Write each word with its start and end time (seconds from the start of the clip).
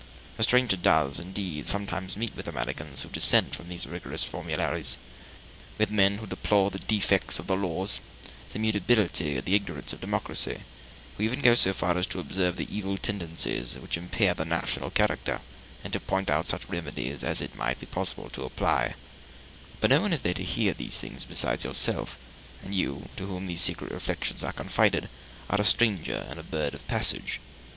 A 0.39 0.41
stranger 0.41 0.77
does, 0.77 1.19
indeed, 1.19 1.67
sometimes 1.67 2.17
meet 2.17 2.35
with 2.35 2.47
Americans 2.47 3.03
who 3.03 3.09
dissent 3.09 3.53
from 3.53 3.69
these 3.69 3.85
rigorous 3.85 4.23
formularies; 4.23 4.97
with 5.77 5.91
men 5.91 6.17
who 6.17 6.25
deplore 6.25 6.71
the 6.71 6.79
defects 6.79 7.37
of 7.37 7.45
the 7.45 7.55
laws, 7.55 7.99
the 8.51 8.57
mutability 8.57 9.37
and 9.37 9.45
the 9.45 9.53
ignorance 9.53 9.93
of 9.93 10.01
democracy; 10.01 10.61
who 11.17 11.23
even 11.23 11.39
go 11.43 11.53
so 11.53 11.71
far 11.71 11.99
as 11.99 12.07
to 12.07 12.19
observe 12.19 12.57
the 12.57 12.75
evil 12.75 12.97
tendencies 12.97 13.75
which 13.75 13.95
impair 13.95 14.33
the 14.33 14.43
national 14.43 14.89
character, 14.89 15.39
and 15.83 15.93
to 15.93 15.99
point 15.99 16.31
out 16.31 16.47
such 16.47 16.67
remedies 16.67 17.23
as 17.23 17.39
it 17.39 17.53
might 17.55 17.79
be 17.79 17.85
possible 17.85 18.27
to 18.31 18.43
apply; 18.43 18.95
but 19.79 19.91
no 19.91 20.01
one 20.01 20.13
is 20.13 20.21
there 20.21 20.33
to 20.33 20.43
hear 20.43 20.73
these 20.73 20.97
things 20.97 21.25
besides 21.25 21.63
yourself, 21.63 22.17
and 22.63 22.73
you, 22.73 23.07
to 23.15 23.27
whom 23.27 23.45
these 23.45 23.61
secret 23.61 23.91
reflections 23.91 24.43
are 24.43 24.51
confided, 24.51 25.09
are 25.47 25.61
a 25.61 25.63
stranger 25.63 26.25
and 26.27 26.39
a 26.39 26.43
bird 26.43 26.73
of 26.73 26.87
passage. 26.87 27.39